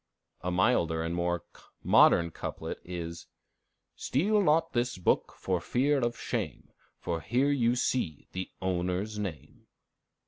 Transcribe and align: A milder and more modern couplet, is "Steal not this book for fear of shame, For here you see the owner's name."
A 0.41 0.49
milder 0.49 1.03
and 1.03 1.13
more 1.13 1.43
modern 1.83 2.31
couplet, 2.31 2.79
is 2.83 3.27
"Steal 3.95 4.41
not 4.41 4.73
this 4.73 4.97
book 4.97 5.35
for 5.37 5.61
fear 5.61 5.99
of 5.99 6.17
shame, 6.17 6.69
For 6.97 7.21
here 7.21 7.51
you 7.51 7.75
see 7.75 8.27
the 8.31 8.49
owner's 8.63 9.19
name." 9.19 9.67